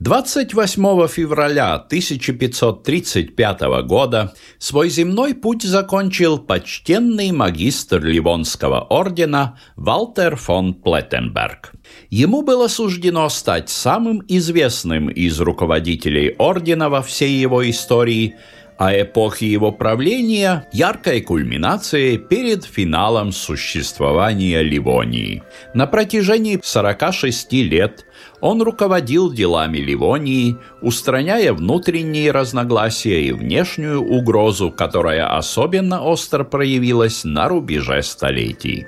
28 0.00 1.06
февраля 1.06 1.74
1535 1.74 3.60
года 3.86 4.34
свой 4.58 4.88
земной 4.90 5.34
путь 5.34 5.62
закончил 5.62 6.38
почтенный 6.38 7.30
магистр 7.30 8.02
Ливонского 8.02 8.80
ордена 8.80 9.56
Валтер 9.76 10.34
фон 10.34 10.74
Плеттенберг. 10.74 11.72
Ему 12.10 12.42
было 12.42 12.66
суждено 12.66 13.28
стать 13.28 13.70
самым 13.70 14.24
известным 14.26 15.08
из 15.08 15.38
руководителей 15.40 16.34
ордена 16.38 16.88
во 16.90 17.00
всей 17.00 17.38
его 17.38 17.68
истории– 17.70 18.34
а 18.76 19.00
эпохи 19.00 19.44
его 19.44 19.72
правления– 19.72 20.66
яркой 20.72 21.20
кульминацией 21.20 22.18
перед 22.18 22.64
финалом 22.64 23.32
существования 23.32 24.62
Ливонии. 24.62 25.42
На 25.74 25.86
протяжении 25.86 26.58
46 26.62 27.52
лет 27.52 28.04
он 28.40 28.62
руководил 28.62 29.32
делами 29.32 29.78
Ливонии, 29.78 30.56
устраняя 30.82 31.52
внутренние 31.52 32.30
разногласия 32.30 33.22
и 33.22 33.32
внешнюю 33.32 34.02
угрозу, 34.02 34.70
которая 34.70 35.36
особенно 35.36 36.02
остро 36.02 36.44
проявилась 36.44 37.24
на 37.24 37.48
рубеже 37.48 38.02
столетий. 38.02 38.86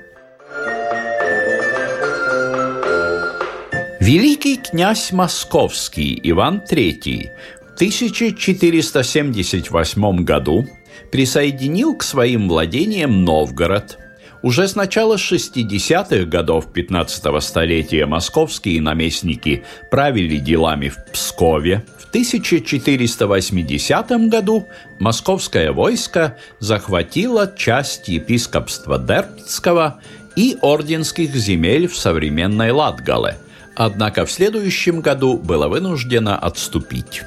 Великий 4.07 4.57
князь 4.57 5.11
Московский 5.11 6.21
Иван 6.23 6.63
III 6.71 7.31
1478 7.77 10.25
году 10.25 10.67
присоединил 11.13 11.95
к 11.95 12.03
своим 12.03 12.49
владениям 12.49 13.23
Новгород. 13.23 13.99
Уже 14.43 14.67
с 14.67 14.75
начала 14.77 15.17
60-х 15.17 16.25
годов 16.25 16.69
15-го 16.75 17.39
столетия 17.41 18.07
московские 18.07 18.81
наместники 18.81 19.63
правили 19.91 20.39
делами 20.39 20.89
в 20.89 20.97
Пскове. 21.13 21.85
В 21.99 22.07
1480 22.09 24.11
году 24.31 24.67
московское 24.99 25.71
войско 25.71 26.39
захватило 26.61 27.53
часть 27.59 28.09
епископства 28.09 28.99
Дербцкого 28.99 30.01
и 30.35 30.57
орденских 30.63 31.37
земель 31.37 31.89
в 31.89 31.99
современной 31.99 32.71
Латгале, 32.71 33.37
однако 33.75 34.25
в 34.25 34.33
следующем 34.33 35.03
году 35.03 35.37
было 35.37 35.69
вынуждено 35.69 36.39
отступить. 36.39 37.21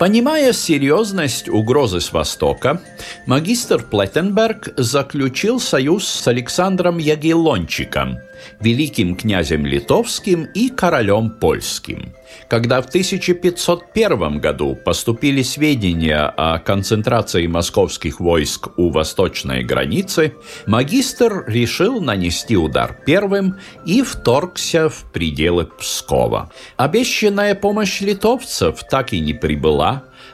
Понимая 0.00 0.54
серьезность 0.54 1.50
угрозы 1.50 2.00
с 2.00 2.10
Востока, 2.10 2.80
магистр 3.26 3.82
Плеттенберг 3.82 4.72
заключил 4.78 5.60
союз 5.60 6.08
с 6.08 6.26
Александром 6.26 6.96
Ягеллончиком, 6.96 8.16
великим 8.60 9.14
князем 9.14 9.66
литовским 9.66 10.44
и 10.54 10.70
королем 10.70 11.28
польским. 11.28 12.14
Когда 12.48 12.80
в 12.80 12.86
1501 12.86 14.38
году 14.38 14.74
поступили 14.74 15.42
сведения 15.42 16.32
о 16.36 16.58
концентрации 16.58 17.46
московских 17.46 18.20
войск 18.20 18.68
у 18.76 18.90
восточной 18.90 19.62
границы, 19.62 20.34
магистр 20.66 21.44
решил 21.46 22.00
нанести 22.00 22.56
удар 22.56 22.96
первым 23.06 23.58
и 23.84 24.02
вторгся 24.02 24.88
в 24.88 25.10
пределы 25.12 25.66
Пскова. 25.66 26.50
Обещанная 26.76 27.54
помощь 27.54 28.00
литовцев 28.00 28.80
так 28.90 29.12
и 29.12 29.20
не 29.20 29.34
прибыла, 29.34 29.89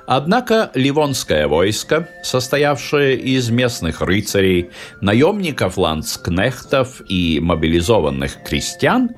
Однако 0.07 0.71
Ливонское 0.75 1.49
войско, 1.49 2.09
состоявшее 2.23 3.17
из 3.17 3.51
местных 3.51 4.01
рыцарей, 4.01 4.71
наемников 5.01 5.77
ландскнехтов 5.77 7.03
и 7.09 7.41
мобилизованных 7.41 8.45
крестьян, 8.45 9.11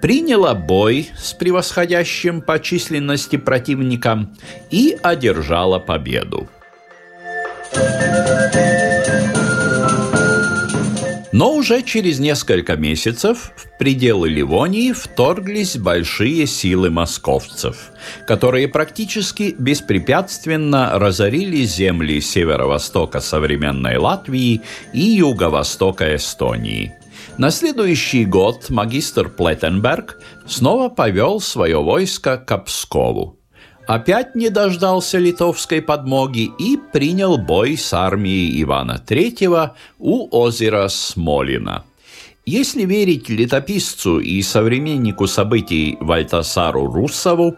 приняло 0.00 0.54
бой 0.54 1.10
с 1.18 1.32
превосходящим 1.32 2.40
по 2.42 2.60
численности 2.60 3.36
противником 3.36 4.36
и 4.70 4.96
одержало 5.02 5.80
победу. 5.80 6.48
Но 11.36 11.52
уже 11.52 11.82
через 11.82 12.18
несколько 12.18 12.76
месяцев 12.76 13.52
в 13.56 13.78
пределы 13.78 14.30
Ливонии 14.30 14.92
вторглись 14.92 15.76
большие 15.76 16.46
силы 16.46 16.88
московцев, 16.88 17.92
которые 18.26 18.68
практически 18.68 19.54
беспрепятственно 19.58 20.98
разорили 20.98 21.62
земли 21.64 22.22
северо-востока 22.22 23.20
современной 23.20 23.98
Латвии 23.98 24.62
и 24.94 25.00
юго-востока 25.00 26.16
Эстонии. 26.16 26.94
На 27.36 27.50
следующий 27.50 28.24
год 28.24 28.70
магистр 28.70 29.28
Плеттенберг 29.28 30.18
снова 30.46 30.88
повел 30.88 31.40
свое 31.40 31.82
войско 31.82 32.38
к 32.38 32.56
Пскову 32.64 33.38
опять 33.86 34.34
не 34.34 34.50
дождался 34.50 35.18
литовской 35.18 35.80
подмоги 35.80 36.50
и 36.58 36.78
принял 36.92 37.38
бой 37.38 37.76
с 37.76 37.92
армией 37.92 38.62
Ивана 38.62 39.02
III 39.06 39.70
у 39.98 40.28
озера 40.36 40.88
Смолина. 40.88 41.84
Если 42.48 42.84
верить 42.84 43.28
летописцу 43.28 44.20
и 44.20 44.40
современнику 44.40 45.26
событий 45.26 45.96
Вальтасару 46.00 46.86
Руссову, 46.86 47.56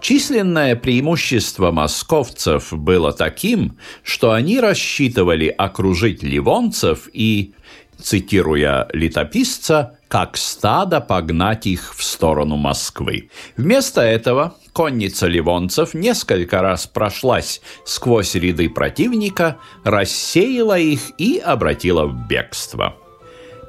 численное 0.00 0.74
преимущество 0.74 1.70
московцев 1.70 2.72
было 2.72 3.12
таким, 3.12 3.78
что 4.02 4.32
они 4.32 4.58
рассчитывали 4.58 5.46
окружить 5.46 6.24
ливонцев 6.24 7.08
и, 7.12 7.54
цитируя 7.96 8.88
летописца, 8.92 9.98
как 10.14 10.36
стадо 10.36 11.00
погнать 11.00 11.66
их 11.66 11.92
в 11.92 12.04
сторону 12.04 12.54
Москвы. 12.54 13.30
Вместо 13.56 14.00
этого 14.00 14.54
конница 14.72 15.26
ливонцев 15.26 15.92
несколько 15.92 16.62
раз 16.62 16.86
прошлась 16.86 17.60
сквозь 17.84 18.36
ряды 18.36 18.70
противника, 18.70 19.56
рассеяла 19.82 20.78
их 20.78 21.00
и 21.18 21.38
обратила 21.38 22.06
в 22.06 22.28
бегство. 22.28 22.94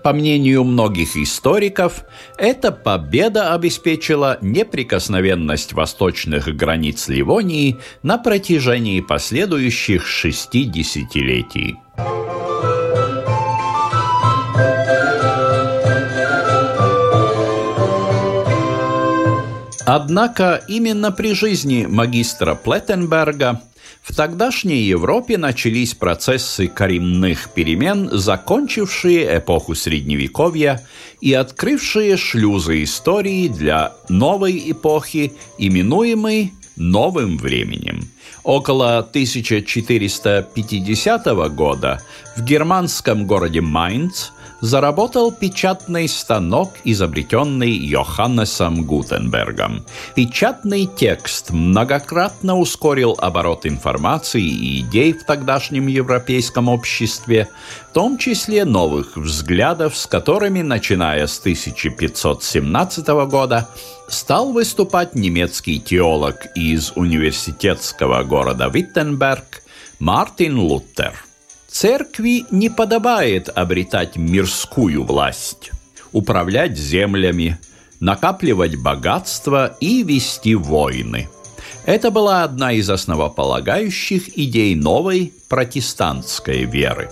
По 0.03 0.13
мнению 0.13 0.66
многих 0.66 1.17
историков, 1.17 2.03
эта 2.38 2.72
победа 2.72 3.56
обеспечила 3.56 4.38
неприкосновенность 4.41 5.73
восточных 5.73 6.56
границ 6.56 7.07
Ливонии 7.07 7.77
на 8.03 8.19
протяжении 8.19 9.01
последующих 9.01 10.06
шести 10.06 10.66
десятилетий. 10.66 11.77
Однако 19.85 20.63
именно 20.68 21.12
при 21.12 21.34
жизни 21.34 21.85
магистра 21.88 22.56
Плеттенберга 22.56 23.62
в 24.01 24.16
тогдашней 24.16 24.81
Европе 24.84 25.38
начались 25.38 25.94
процессы 25.94 26.68
коренных 26.68 27.51
перемен, 27.51 28.09
закончившие 28.12 29.38
эпоху 29.38 29.75
Средневековья 29.75 30.81
и 31.22 31.34
открывшие 31.34 32.18
шлюзы 32.18 32.81
истории 32.84 33.47
для 33.47 33.94
новой 34.09 34.72
эпохи, 34.72 35.33
именуемой 35.59 36.54
«новым 36.75 37.38
временем». 37.38 38.09
Около 38.44 38.98
1450 39.00 41.25
года 41.56 42.01
в 42.36 42.44
германском 42.44 43.25
городе 43.25 43.62
Майнц 43.62 44.31
заработал 44.62 45.31
печатный 45.31 46.07
станок, 46.07 46.74
изобретенный 46.84 47.72
Йоханнесом 47.72 48.86
Гутенбергом. 48.86 49.86
Печатный 50.16 50.86
текст 50.86 51.52
многократно 51.52 52.57
ускорил 52.57 53.16
оборот 53.19 53.66
информации 53.66 54.44
и 54.44 54.80
идей 54.81 55.13
в 55.13 55.24
тогдашнем 55.25 55.88
европейском 55.88 56.69
обществе, 56.69 57.50
в 57.90 57.94
том 57.94 58.18
числе 58.18 58.66
новых 58.66 59.18
взглядов, 59.18 59.96
с 59.98 60.07
которыми, 60.07 60.62
начиная 60.62 61.28
с 61.28 61.40
1517 61.40 63.07
года, 63.28 63.69
стал 64.07 64.52
выступать 64.52 65.16
немецкий 65.16 65.80
теолог 65.80 66.48
из 66.56 66.92
университетского 66.96 68.24
города 68.24 68.68
Виттенберг 68.68 69.63
Мартин 70.00 70.60
Лутер. 70.60 71.13
Церкви 71.75 72.45
не 72.51 72.69
подобает 72.69 73.50
обретать 73.54 74.16
мирскую 74.16 75.04
власть, 75.04 75.72
управлять 76.13 76.77
землями, 76.77 77.60
накапливать 78.00 78.77
богатство 78.77 79.75
и 79.81 80.01
вести 80.01 80.56
войны. 80.56 81.27
Это 81.86 82.12
была 82.12 82.44
одна 82.44 82.72
из 82.72 82.89
основополагающих 82.89 84.38
идей 84.39 84.74
новой 84.74 85.33
протестантской 85.50 86.63
веры. 86.63 87.10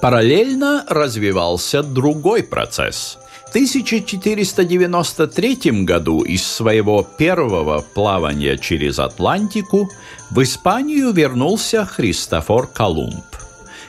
Параллельно 0.00 0.86
развивался 0.88 1.82
другой 1.82 2.42
процесс. 2.42 3.18
В 3.46 3.50
1493 3.50 5.84
году 5.84 6.22
из 6.22 6.44
своего 6.44 7.04
первого 7.04 7.84
плавания 7.94 8.58
через 8.58 8.98
Атлантику 8.98 9.88
в 10.30 10.42
Испанию 10.42 11.12
вернулся 11.12 11.84
Христофор 11.84 12.66
Колумб. 12.66 13.24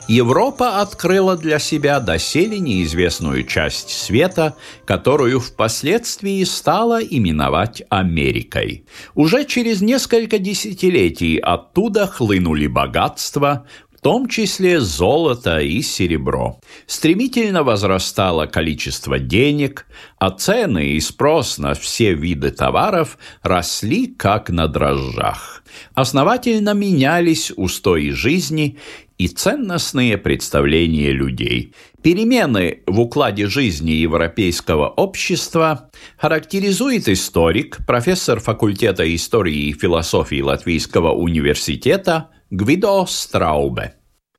Европа 0.07 0.80
открыла 0.80 1.36
для 1.36 1.59
себя 1.59 2.00
доселе 2.00 2.59
неизвестную 2.59 3.44
часть 3.44 3.89
света, 3.89 4.56
которую 4.86 5.42
впоследствии 5.42 6.42
стала 6.45 7.03
именовать 7.03 7.83
Америкой. 7.89 8.86
Уже 9.15 9.44
через 9.44 9.81
несколько 9.81 10.39
десятилетий 10.39 11.38
оттуда 11.38 12.07
хлынули 12.07 12.68
богатства, 12.68 13.68
в 13.97 14.01
том 14.01 14.27
числе 14.27 14.79
золото 14.79 15.59
и 15.59 15.81
серебро. 15.81 16.59
Стремительно 16.85 17.63
возрастало 17.63 18.45
количество 18.45 19.17
денег, 19.17 19.88
а 20.19 20.29
цены 20.29 20.89
и 20.89 20.99
спрос 20.99 21.57
на 21.57 21.73
все 21.73 22.13
виды 22.13 22.51
товаров 22.51 23.17
росли 23.41 24.05
как 24.07 24.49
на 24.49 24.67
дрожжах. 24.67 25.63
Основательно 25.95 26.73
менялись 26.73 27.51
устои 27.55 28.11
жизни 28.11 28.77
и 29.17 29.27
ценностные 29.27 30.17
представления 30.19 31.11
людей. 31.11 31.73
Перемены 32.03 32.83
в 32.85 33.00
укладе 33.00 33.47
жизни 33.47 33.91
европейского 33.91 34.89
общества 34.89 35.89
характеризует 36.17 37.09
историк, 37.09 37.79
профессор 37.88 38.39
факультета 38.39 39.03
истории 39.15 39.69
и 39.69 39.73
философии 39.73 40.41
Латвийского 40.41 41.13
университета 41.13 42.29
Gvido 42.49 43.05
Straube. 43.05 43.94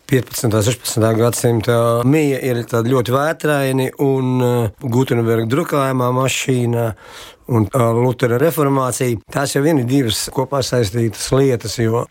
15. 0.08 0.44
un 0.44 0.62
16. 0.62 1.16
gadsimta 1.18 1.74
mija 2.08 2.38
ir 2.40 2.62
ļoti 2.64 3.12
vētraini 3.12 3.88
un 4.00 4.38
uh, 4.40 4.70
Gutenberga 4.80 5.44
drukājumā 5.52 6.08
mašīna 6.16 6.86
un 7.52 7.66
uh, 7.68 7.90
Lutera 7.98 8.38
reformācija. 8.40 9.20
Tās 9.28 9.52
jau 9.52 9.60
ir 9.68 9.84
divas 9.84 10.22
kopā 10.32 10.62
saistītas 10.64 11.28
lietas, 11.36 11.76
jo 11.76 12.06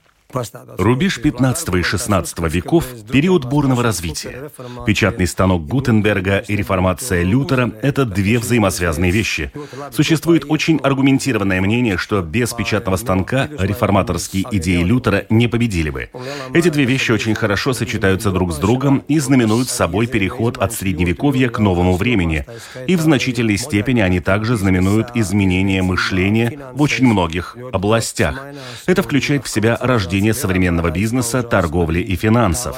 Рубеж 0.77 1.21
15 1.21 1.75
и 1.75 1.81
16 1.81 2.39
веков– 2.53 2.85
период 3.11 3.45
бурного 3.45 3.81
развития. 3.81 4.51
Печатный 4.85 5.25
станок 5.25 5.65
Гутенберга 5.65 6.39
и 6.39 6.55
реформация 6.57 7.23
Лютера– 7.23 7.71
это 7.81 8.03
две 8.03 8.37
взаимосвязанные 8.37 9.11
вещи. 9.11 9.51
Существует 9.91 10.43
очень 10.49 10.79
аргументированное 10.83 11.61
мнение, 11.61 11.97
что 11.97 12.21
без 12.21 12.53
печатного 12.53 12.97
станка 12.97 13.47
реформаторские 13.57 14.45
идеи 14.51 14.83
Лютера 14.83 15.25
не 15.29 15.47
победили 15.47 15.89
бы. 15.89 16.09
Эти 16.53 16.67
две 16.69 16.83
вещи 16.83 17.13
очень 17.13 17.33
хорошо 17.33 17.71
сочетаются 17.71 18.31
друг 18.31 18.51
с 18.51 18.57
другом 18.57 19.05
и 19.07 19.19
знаменуют 19.19 19.69
собой 19.69 20.07
переход 20.07 20.57
от 20.57 20.73
Средневековья 20.73 21.47
к 21.47 21.59
новому 21.59 21.95
времени. 21.95 22.45
И 22.85 22.97
в 22.97 23.01
значительной 23.01 23.57
степени 23.57 24.01
они 24.01 24.19
также 24.19 24.57
знаменуют 24.57 25.11
изменение 25.15 25.81
мышления 25.83 26.59
в 26.73 26.81
очень 26.81 27.05
многих 27.05 27.55
областях. 27.71 28.43
Это 28.85 29.01
включает 29.03 29.45
в 29.45 29.49
себя 29.49 29.77
рождение 29.79 30.16
рождение 30.17 30.33
современного 30.33 30.89
бизнеса, 30.89 31.43
торговли 31.43 31.99
и 31.99 32.15
финансов. 32.15 32.75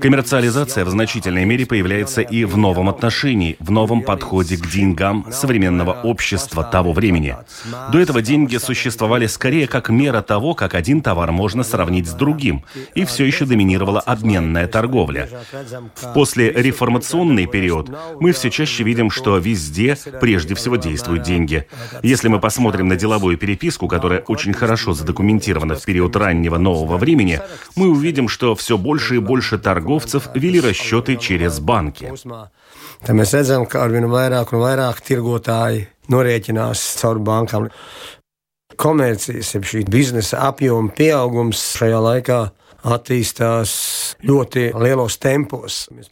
Коммерциализация 0.00 0.84
в 0.84 0.90
значительной 0.90 1.44
мере 1.44 1.66
появляется 1.66 2.20
и 2.20 2.44
в 2.44 2.56
новом 2.56 2.88
отношении, 2.88 3.56
в 3.58 3.72
новом 3.72 4.02
подходе 4.02 4.56
к 4.56 4.70
деньгам 4.70 5.26
современного 5.32 5.92
общества 6.04 6.62
того 6.62 6.92
времени. 6.92 7.36
До 7.90 7.98
этого 7.98 8.22
деньги 8.22 8.58
существовали 8.58 9.26
скорее 9.26 9.66
как 9.66 9.88
мера 9.88 10.22
того, 10.22 10.54
как 10.54 10.74
один 10.74 11.00
товар 11.00 11.32
можно 11.32 11.64
сравнить 11.64 12.06
с 12.06 12.12
другим, 12.12 12.62
и 12.94 13.04
все 13.04 13.24
еще 13.24 13.44
доминировала 13.44 13.98
обменная 14.00 14.68
торговля. 14.68 15.28
После 16.14 16.52
реформационный 16.52 17.46
период 17.46 17.90
мы 18.20 18.30
все 18.30 18.50
чаще 18.50 18.84
видим, 18.84 19.10
что 19.10 19.38
везде 19.38 19.96
прежде 20.20 20.54
всего 20.54 20.76
действуют 20.76 21.24
деньги. 21.24 21.66
Если 22.04 22.28
мы 22.28 22.38
посмотрим 22.38 22.86
на 22.86 22.94
деловую 22.94 23.36
переписку, 23.36 23.88
которая 23.88 24.20
очень 24.20 24.52
хорошо 24.52 24.92
задокументирована 24.92 25.74
в 25.74 25.84
период 25.84 26.14
раннего 26.14 26.35
раннего 26.36 26.58
нового 26.58 26.98
времени, 26.98 27.40
мы 27.76 27.88
увидим, 27.88 28.28
что 28.28 28.54
все 28.54 28.76
больше 28.76 29.16
и 29.16 29.18
больше 29.18 29.58
торговцев 29.58 30.28
вели 30.34 30.60
расчеты 30.60 31.16
через 31.16 31.60
банки. 31.60 32.12
Mēs 33.06 33.34
redzam, 33.36 33.66
ka 33.68 33.84
arvien 33.84 34.08
vairāk 34.08 34.54
un 34.56 34.62
vairāk 34.64 35.02
tirgotāji 35.04 35.82
norēķinās 36.08 36.80
caur 36.96 37.20
bankām. 37.20 37.68
Komercijas, 38.76 39.52
šī 39.52 39.84
biznesa 39.84 40.40
apjoma 40.48 40.90
pieaugums 40.96 41.60
šajā 41.76 42.00
laikā 42.00 42.38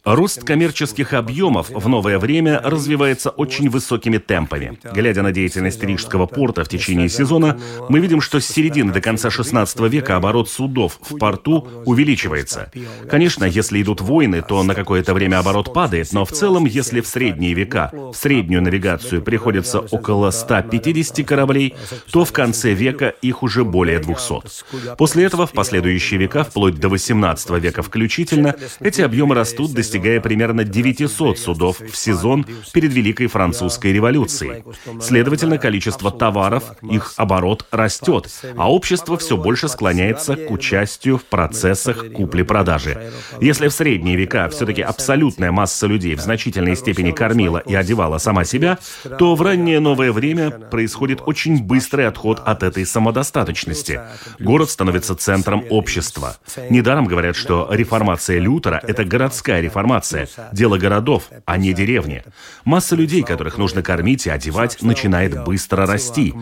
Рост 0.03 0.43
коммерческих 0.43 1.13
объемов 1.13 1.69
в 1.69 1.87
новое 1.87 2.19
время 2.19 2.59
развивается 2.61 3.29
очень 3.29 3.69
высокими 3.69 4.17
темпами. 4.17 4.77
Глядя 4.93 5.21
на 5.21 5.31
деятельность 5.31 5.81
Рижского 5.81 6.25
порта 6.25 6.65
в 6.65 6.67
течение 6.67 7.07
сезона, 7.07 7.57
мы 7.87 7.99
видим, 7.99 8.19
что 8.19 8.41
с 8.41 8.45
середины 8.45 8.91
до 8.91 8.99
конца 8.99 9.29
16 9.29 9.79
века 9.89 10.17
оборот 10.17 10.49
судов 10.49 10.99
в 11.01 11.17
порту 11.17 11.65
увеличивается. 11.85 12.69
Конечно, 13.09 13.45
если 13.45 13.81
идут 13.81 14.01
войны, 14.01 14.41
то 14.41 14.61
на 14.61 14.75
какое-то 14.75 15.13
время 15.13 15.39
оборот 15.39 15.73
падает, 15.73 16.11
но 16.11 16.25
в 16.25 16.33
целом, 16.33 16.65
если 16.65 16.99
в 16.99 17.07
средние 17.07 17.53
века 17.53 17.89
в 17.93 18.15
среднюю 18.15 18.61
навигацию 18.61 19.21
приходится 19.21 19.79
около 19.79 20.29
150 20.29 21.25
кораблей, 21.25 21.73
то 22.11 22.25
в 22.25 22.33
конце 22.33 22.73
века 22.73 23.13
их 23.21 23.43
уже 23.43 23.63
более 23.63 23.99
200. 23.99 24.97
После 24.97 25.23
этого 25.23 25.47
в 25.47 25.53
последующие 25.53 26.19
века, 26.19 26.43
вплоть 26.43 26.64
вплоть 26.65 26.79
до 26.79 26.89
18 26.89 27.49
века 27.61 27.83
включительно, 27.83 28.55
эти 28.79 29.01
объемы 29.01 29.35
растут, 29.35 29.73
достигая 29.73 30.19
примерно 30.19 30.63
900 30.63 31.37
судов 31.37 31.79
в 31.79 31.95
сезон 31.95 32.43
перед 32.73 32.91
Великой 32.91 33.27
Французской 33.27 33.93
революцией. 33.93 34.63
Следовательно, 34.99 35.59
количество 35.59 36.09
товаров, 36.09 36.63
их 36.81 37.13
оборот 37.17 37.67
растет, 37.69 38.31
а 38.57 38.71
общество 38.71 39.15
все 39.19 39.37
больше 39.37 39.67
склоняется 39.67 40.35
к 40.35 40.49
участию 40.49 41.19
в 41.19 41.25
процессах 41.25 42.11
купли-продажи. 42.13 43.11
Если 43.39 43.67
в 43.67 43.73
средние 43.73 44.15
века 44.15 44.49
все-таки 44.49 44.81
абсолютная 44.81 45.51
масса 45.51 45.85
людей 45.85 46.15
в 46.15 46.21
значительной 46.21 46.75
степени 46.75 47.11
кормила 47.11 47.59
и 47.59 47.75
одевала 47.75 48.17
сама 48.17 48.43
себя, 48.43 48.79
то 49.19 49.35
в 49.35 49.41
раннее 49.43 49.79
новое 49.79 50.11
время 50.11 50.49
происходит 50.49 51.21
очень 51.27 51.61
быстрый 51.61 52.07
отход 52.07 52.41
от 52.43 52.63
этой 52.63 52.87
самодостаточности. 52.87 54.01
Город 54.39 54.71
становится 54.71 55.15
центром 55.15 55.63
общества. 55.69 56.37
Недаром 56.69 57.05
говорят, 57.05 57.35
что 57.35 57.67
реформация 57.71 58.39
Лютера– 58.39 58.81
это 58.87 59.03
городская 59.05 59.61
реформация, 59.61 60.27
дело 60.51 60.77
городов, 60.77 61.29
а 61.45 61.57
не 61.57 61.73
деревни. 61.73 62.23
Масса 62.63 62.95
людей, 62.95 63.23
которых 63.23 63.57
нужно 63.57 63.81
кормить 63.81 64.25
и 64.27 64.29
одевать, 64.29 64.81
начинает 64.81 65.43
быстро 65.43 65.85
расти. 65.85 66.33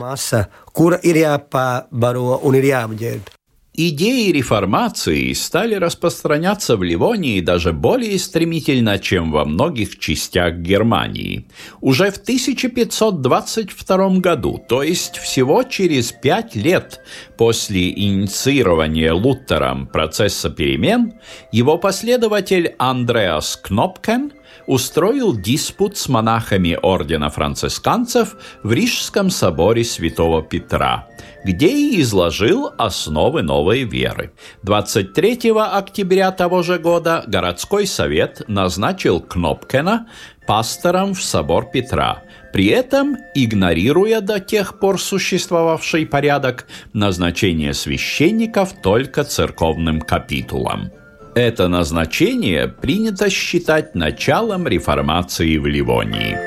Идеи 3.75 4.29
реформации 4.29 5.33
стали 5.33 5.73
распространяться 5.73 6.77
в 6.77 6.83
Ливонии 6.83 7.41
даже 7.41 7.73
более 7.73 8.19
стремительно, 8.19 8.99
чем 8.99 9.31
во 9.31 9.45
многих 9.45 9.97
частях 9.97 10.57
Германии. 10.57 11.47
Уже 11.81 12.11
в 12.11 12.17
1522 12.17 14.09
году, 14.19 14.63
то 14.69 14.83
есть 14.83 15.17
всего 15.17 15.63
через 15.63 16.11
пять 16.11 16.55
лет 16.55 17.01
после 17.35 17.89
инициирования 17.89 19.11
Лутером 19.11 19.87
процесса 19.87 20.51
перемен, 20.51 21.13
его 21.51 21.79
последователь 21.79 22.75
Андреас 22.77 23.55
Кнопкен 23.57 24.33
устроил 24.67 25.35
диспут 25.35 25.97
с 25.97 26.07
монахами 26.09 26.77
ордена 26.81 27.29
францисканцев 27.29 28.35
в 28.63 28.71
Рижском 28.71 29.29
соборе 29.29 29.83
святого 29.83 30.41
Петра– 30.41 31.07
где 31.43 31.67
и 31.67 32.01
изложил 32.01 32.71
основы 32.77 33.41
новой 33.41 33.83
веры. 33.83 34.31
23 34.63 35.51
октября 35.51 36.31
того 36.31 36.63
же 36.63 36.79
года 36.79 37.23
городской 37.27 37.85
совет 37.85 38.41
назначил 38.47 39.19
Кнопкена 39.19 40.07
пастором 40.47 41.13
в 41.13 41.21
собор 41.21 41.69
Петра, 41.71 42.23
при 42.51 42.67
этом 42.67 43.17
игнорируя 43.33 44.21
до 44.21 44.39
тех 44.39 44.79
пор 44.79 44.99
существовавший 44.99 46.05
порядок 46.05 46.67
назначения 46.93 47.73
священников 47.73 48.73
только 48.81 49.23
церковным 49.23 50.01
капитулом. 50.01 50.91
Это 51.35 51.67
назначение 51.67 52.67
принято 52.67 53.29
считать 53.29 53.95
началом 53.95 54.67
реформации 54.67 55.57
в 55.57 55.65
Ливонии. 55.65 56.37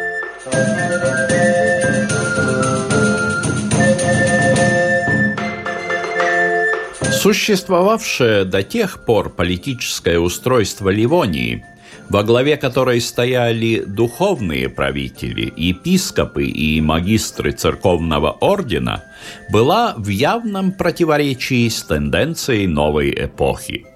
Существовавшее 7.11 8.45
до 8.45 8.63
тех 8.63 9.05
пор 9.05 9.31
политическое 9.31 10.19
устройство 10.19 10.91
Ливонии 10.91 11.65
во 12.09 12.23
главе 12.23 12.57
которой 12.57 13.01
стояли 13.01 13.83
духовные 13.85 14.69
правители, 14.69 15.53
епископы 15.57 16.45
и 16.45 16.81
магистры 16.81 17.53
церковного 17.53 18.31
ордена, 18.41 19.05
была 19.51 19.95
в 19.97 20.09
явном 20.09 20.71
противоречии 20.73 21.69
с 21.69 21.83
тенденцией 21.83 22.67
новой 22.69 23.11
эпохи. 23.11 23.87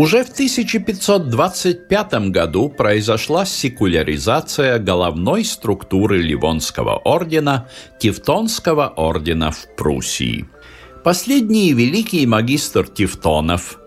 Уже 0.00 0.24
в 0.24 0.30
1525 0.30 2.30
году 2.30 2.70
произошла 2.70 3.44
секуляризация 3.44 4.78
головной 4.78 5.44
структуры 5.44 6.22
Ливонского 6.22 6.96
ордена, 6.96 7.68
Тевтонского 7.98 8.88
ордена 8.96 9.50
в 9.50 9.76
Пруссии. 9.76 10.48
Последний 11.04 11.74
великий 11.74 12.24
магистр 12.24 12.88
Тевтонов, 12.88 13.78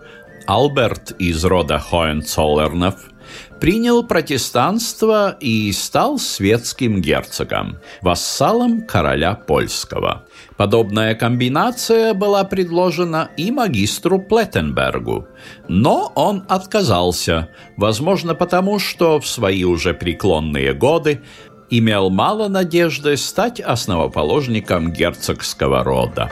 Алберт 0.45 1.15
из 1.17 1.43
рода 1.43 1.79
Хоенцоллернов– 1.79 2.93
принял 3.59 4.03
протестанство 4.03 5.37
и 5.39 5.71
стал 5.71 6.19
светским 6.19 7.01
герцогом, 7.01 7.77
вассалом 8.01 8.81
короля 8.81 9.35
польского. 9.35 10.25
Подобная 10.57 11.15
комбинация 11.15 12.13
была 12.13 12.43
предложена 12.43 13.29
и 13.37 13.51
магистру 13.51 14.19
Плеттенбергу, 14.19 15.27
но 15.67 16.11
он 16.15 16.43
отказался, 16.47 17.49
возможно 17.77 18.35
потому, 18.35 18.79
что 18.79 19.19
в 19.19 19.27
свои 19.27 19.63
уже 19.63 19.93
преклонные 19.93 20.73
годы 20.73 21.21
имел 21.69 22.09
мало 22.09 22.47
надежды 22.47 23.17
стать 23.17 23.59
основоположником 23.59 24.91
герцогского 24.91 25.83
рода. 25.83 26.29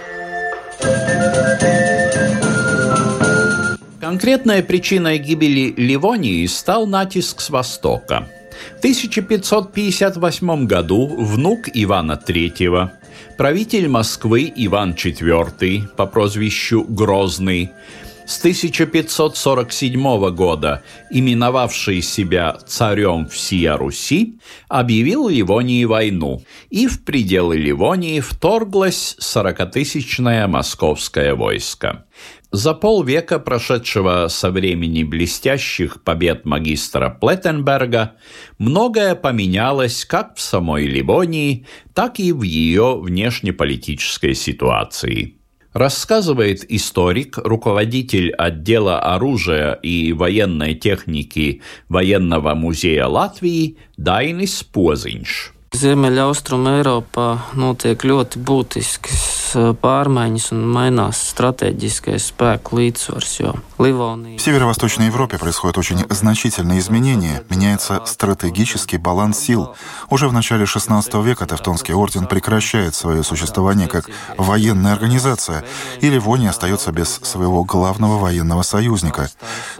Конкретной 4.11 4.61
причиной 4.61 5.19
гибели 5.19 5.73
Ливонии 5.77 6.45
стал 6.45 6.85
натиск 6.85 7.39
с 7.39 7.49
востока. 7.49 8.27
В 8.75 8.79
1558 8.79 10.65
году 10.65 11.07
внук 11.07 11.69
Ивана 11.73 12.21
III, 12.21 12.89
правитель 13.37 13.87
Москвы 13.87 14.51
Иван 14.53 14.91
IV 14.91 15.95
по 15.95 16.05
прозвищу 16.07 16.83
Грозный, 16.83 17.71
с 18.25 18.37
1547 18.39 20.29
года 20.35 20.83
именовавший 21.09 22.01
себя 22.01 22.57
царем 22.67 23.27
всея 23.27 23.77
Руси, 23.77 24.39
объявил 24.67 25.29
Ливонии 25.29 25.85
войну, 25.85 26.43
и 26.69 26.87
в 26.87 27.05
пределы 27.05 27.55
Ливонии 27.57 28.19
вторглось 28.19 29.15
сорокатысячное 29.19 30.47
московское 30.47 31.33
войско. 31.33 32.05
За 32.51 32.73
полвека, 32.73 33.39
прошедшего 33.39 34.27
со 34.27 34.51
времени 34.51 35.03
блестящих 35.03 36.03
побед 36.03 36.45
магистра 36.45 37.09
Плеттенберга, 37.09 38.15
многое 38.57 39.15
поменялось 39.15 40.03
как 40.03 40.35
в 40.35 40.41
самой 40.41 40.85
Ливонии, 40.85 41.65
так 41.93 42.19
и 42.19 42.33
в 42.33 42.41
ее 42.41 42.99
внешнеполитической 42.99 44.35
ситуации. 44.35 45.35
Рассказывает 45.71 46.69
историк, 46.69 47.37
руководитель 47.37 48.33
отдела 48.33 48.99
оружия 48.99 49.71
и 49.71 50.11
военной 50.11 50.75
техники 50.75 51.61
Военного 51.87 52.53
музея 52.53 53.05
Латвии 53.05 53.77
Дайнис 53.95 54.61
Позинш. 54.63 55.53
Ziemeļaustrum 55.71 56.65
Eiropā 56.67 57.27
notiek 57.55 58.03
ļoti 58.03 58.41
būtisks 58.43 59.21
pārmaiņas 59.79 60.49
un 60.51 60.65
mainās 60.67 61.21
стратегическое 61.31 62.19
спеку 62.19 62.75
līdzsvars, 62.81 63.35
jo 63.39 63.55
В 63.81 64.37
Северо-Восточной 64.37 65.07
Европе 65.07 65.39
происходят 65.39 65.75
очень 65.75 66.05
значительные 66.09 66.77
изменения, 66.77 67.41
меняется 67.49 68.03
стратегический 68.05 68.97
баланс 68.97 69.39
сил. 69.39 69.73
Уже 70.11 70.27
в 70.27 70.33
начале 70.33 70.65
XVI 70.65 71.23
века 71.23 71.47
Тевтонский 71.47 71.95
орден 71.95 72.27
прекращает 72.27 72.93
свое 72.93 73.23
существование 73.23 73.87
как 73.87 74.07
военная 74.37 74.93
организация, 74.93 75.63
и 75.99 76.09
Ливония 76.11 76.51
остается 76.51 76.91
без 76.91 77.09
своего 77.09 77.63
главного 77.63 78.19
военного 78.19 78.61
союзника. 78.61 79.31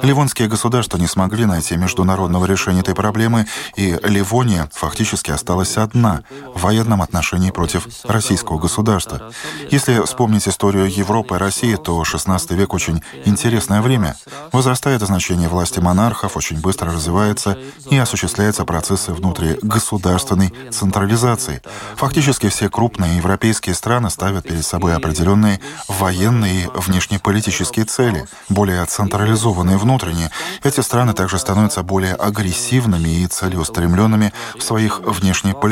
Ливонские 0.01 0.47
государства 0.47 0.97
не 0.97 1.07
смогли 1.07 1.45
найти 1.45 1.77
международного 1.77 2.45
решения 2.45 2.79
этой 2.79 2.95
проблемы, 2.95 3.45
и 3.75 3.99
Ливония 4.03 4.67
фактически 4.73 5.29
осталась 5.29 5.69
одна 5.81 6.23
в 6.53 6.61
военном 6.61 7.01
отношении 7.01 7.51
против 7.51 7.87
российского 8.05 8.59
государства. 8.59 9.31
Если 9.69 10.01
вспомнить 10.05 10.47
историю 10.47 10.89
Европы 10.89 11.35
и 11.35 11.37
России, 11.37 11.75
то 11.75 12.01
XVI 12.01 12.39
век 12.55 12.73
очень 12.73 13.01
интересное 13.25 13.81
время. 13.81 14.15
Возрастает 14.51 15.01
значение 15.01 15.49
власти 15.49 15.79
монархов, 15.79 16.37
очень 16.37 16.59
быстро 16.59 16.91
развивается 16.91 17.57
и 17.89 17.97
осуществляются 17.97 18.65
процессы 18.65 19.13
внутригосударственной 19.13 20.53
централизации. 20.71 21.61
Фактически 21.95 22.49
все 22.49 22.69
крупные 22.69 23.17
европейские 23.17 23.75
страны 23.75 24.09
ставят 24.09 24.47
перед 24.47 24.65
собой 24.65 24.95
определенные 24.95 25.59
военные 25.87 26.65
и 26.65 26.69
внешнеполитические 26.75 27.85
цели, 27.85 28.25
более 28.49 28.85
централизованные 28.85 29.77
внутренние. 29.77 30.31
Эти 30.63 30.81
страны 30.81 31.13
также 31.13 31.39
становятся 31.39 31.83
более 31.83 32.15
агрессивными 32.15 33.09
и 33.09 33.27
целеустремленными 33.27 34.33
в 34.57 34.61
своих 34.61 34.99
внешнеполитических 34.99 35.70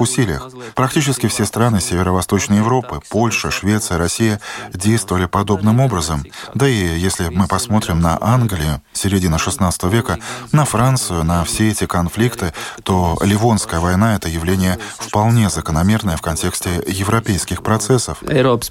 усилиях. 0.00 0.48
Практически 0.74 1.28
все 1.28 1.44
страны 1.44 1.80
Северо-Восточной 1.80 2.58
Европы, 2.58 3.00
Польша, 3.08 3.50
Швеция, 3.50 3.98
Россия 3.98 4.40
действовали 4.72 5.26
подобным 5.26 5.80
образом. 5.80 6.24
Да 6.54 6.68
и 6.68 6.98
если 6.98 7.28
мы 7.28 7.46
посмотрим 7.46 8.00
на 8.00 8.18
Англию 8.20 8.82
середины 8.92 9.36
XVI 9.36 9.90
века, 9.90 10.18
на 10.52 10.64
Францию, 10.64 11.24
на 11.24 11.44
все 11.44 11.70
эти 11.70 11.86
конфликты, 11.86 12.52
то 12.82 13.18
Ливонская 13.22 13.80
война— 13.80 14.14
это 14.16 14.28
явление 14.28 14.78
вполне 14.98 15.50
закономерное 15.50 16.16
в 16.16 16.22
контексте 16.22 16.82
европейских 16.86 17.62
процессов. 17.62 18.18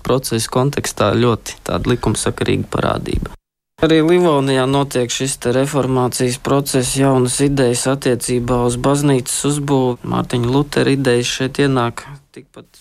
Procesa 0.07 0.49
kontekstā 0.51 1.11
ļoti 1.13 1.59
tāda 1.67 1.93
likumsakarīga 1.93 2.69
parādība. 2.71 3.36
Arī 3.77 3.99
Livonijā 4.01 4.63
notiek 4.65 5.11
šis 5.13 5.35
reformācijas 5.53 6.39
process, 6.41 6.95
jaunas 6.97 7.35
idejas 7.45 7.83
attiecībā 7.91 8.63
uz 8.65 8.73
baznīcas 8.81 9.35
uzbūvi. 9.51 9.99
Mārtiņa 10.01 10.49
Lutera 10.49 10.95
idejas 10.97 11.29
šeit 11.29 11.59
ienāk 11.61 12.01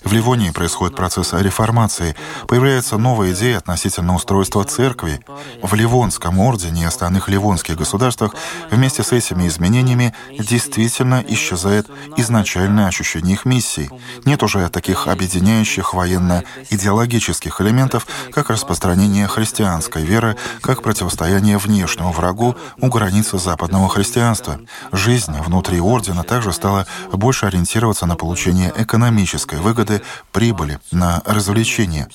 В 0.04 0.12
Ливонии 0.12 0.50
происходит 0.50 0.96
процесс 0.96 1.32
реформации. 1.32 2.14
Появляются 2.46 2.98
новые 2.98 3.32
идеи 3.34 3.54
относительно 3.54 4.14
устройства 4.14 4.64
церкви. 4.64 5.20
В 5.62 5.74
Ливонском 5.74 6.38
ордене 6.38 6.82
и 6.82 6.86
остальных 6.86 7.28
ливонских 7.28 7.76
государствах 7.76 8.34
вместе 8.70 9.02
с 9.02 9.12
этими 9.12 9.46
изменениями 9.46 10.14
действительно 10.38 11.24
исчезает 11.26 11.88
изначальное 12.16 12.86
ощущение 12.86 13.34
их 13.34 13.44
миссии. 13.44 13.90
Нет 14.24 14.42
уже 14.42 14.68
таких 14.68 15.06
объединяющих 15.06 15.94
военно-идеологических 15.94 17.60
элементов, 17.60 18.06
как 18.32 18.50
распространение 18.50 19.26
христианской 19.26 20.04
веры, 20.04 20.36
как 20.60 20.82
противостояние 20.82 21.58
внешнему 21.58 22.12
врагу 22.12 22.56
у 22.78 22.88
границы 22.88 23.38
западного 23.38 23.88
христианства. 23.88 24.60
Жизнь 24.92 25.32
внутри 25.40 25.80
ордена 25.80 26.24
также 26.24 26.52
стала 26.52 26.86
больше 27.12 27.46
ориентироваться 27.46 28.06
на 28.06 28.16
получение 28.16 28.72
экономической 28.76 29.45
экономической 29.46 29.58
выгоды, 29.58 30.02
прибыли, 30.32 30.78
на 30.90 31.22
развлечения. 31.24 32.08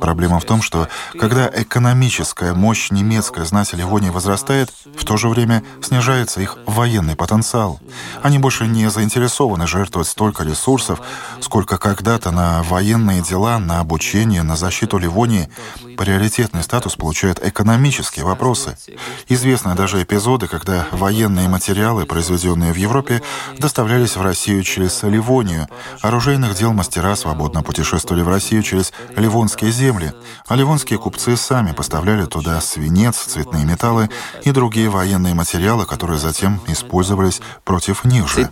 Проблема 0.00 0.40
в 0.40 0.44
том, 0.44 0.62
что 0.62 0.88
когда 1.18 1.50
экономическая 1.52 2.52
мощь 2.52 2.90
немецкой 2.90 3.44
знати 3.44 3.76
Ливонии 3.76 4.10
возрастает, 4.10 4.70
в 4.96 5.04
то 5.04 5.16
же 5.16 5.28
время 5.28 5.62
снижается 5.82 6.40
их 6.40 6.58
военный 6.66 7.16
потенциал. 7.16 7.80
Они 8.22 8.38
больше 8.38 8.66
не 8.66 8.90
заинтересованы 8.90 9.66
жертвовать 9.66 10.08
столько 10.08 10.44
ресурсов, 10.44 11.00
сколько 11.40 11.78
когда-то 11.78 12.30
на 12.30 12.62
военные 12.62 13.22
дела, 13.22 13.58
на 13.58 13.80
обучение, 13.80 14.42
на 14.42 14.56
защиту 14.56 14.98
Ливонии. 14.98 15.48
Приоритетный 15.96 16.62
статус 16.62 16.96
получают 16.96 17.40
экономические 17.42 18.24
вопросы. 18.24 18.76
Известны 19.28 19.74
даже 19.74 20.02
эпизоды, 20.02 20.48
когда 20.48 20.86
военные 20.92 21.48
материалы, 21.48 22.06
произведенные 22.06 22.72
в 22.72 22.76
Европе, 22.76 23.22
доставлялись 23.58 24.16
в 24.16 24.22
Россию 24.22 24.62
через 24.62 25.02
Ливонию. 25.02 25.68
Оружейных 26.02 26.54
дел 26.56 26.72
мастера 26.72 27.16
свободно 27.16 27.62
путешествовали 27.62 28.22
в 28.22 28.28
Россию 28.28 28.62
через 28.62 28.92
ливонские 29.16 29.70
земли, 29.70 30.12
а 30.46 30.56
ливонские 30.56 30.98
купцы 30.98 31.36
сами 31.36 31.72
поставляли 31.72 32.26
туда 32.26 32.60
свинец, 32.60 33.16
цветные 33.16 33.64
металлы 33.64 34.10
и 34.42 34.50
другие 34.50 34.88
военные 34.88 35.34
материалы, 35.34 35.86
которые 35.86 36.18
затем 36.18 36.60
использовались 36.66 37.40
против 37.64 38.04
них 38.04 38.28
же. 38.28 38.42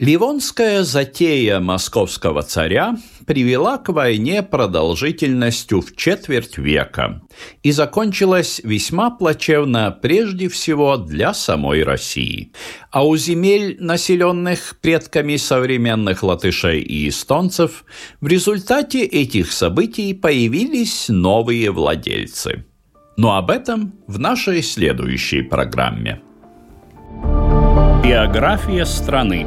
Ливонская 0.00 0.82
затея 0.82 1.60
московского 1.60 2.42
царя 2.42 2.96
привела 3.26 3.76
к 3.76 3.90
войне 3.90 4.42
продолжительностью 4.42 5.82
в 5.82 5.94
четверть 5.94 6.56
века 6.56 7.20
и 7.62 7.70
закончилась 7.70 8.62
весьма 8.64 9.10
плачевно 9.10 9.90
прежде 9.90 10.48
всего 10.48 10.96
для 10.96 11.34
самой 11.34 11.82
России. 11.82 12.50
А 12.90 13.06
у 13.06 13.14
земель, 13.18 13.76
населенных 13.78 14.78
предками 14.80 15.36
современных 15.36 16.22
латышей 16.22 16.80
и 16.80 17.10
эстонцев, 17.10 17.84
в 18.22 18.26
результате 18.26 19.04
этих 19.04 19.52
событий 19.52 20.14
появились 20.14 21.10
новые 21.10 21.70
владельцы– 21.70 22.64
Но 23.18 23.36
об 23.36 23.50
этом 23.50 23.92
в 24.06 24.18
нашей 24.18 24.62
следующей 24.62 25.42
программе. 25.42 26.22
Биография 28.02 28.86
страны. 28.86 29.46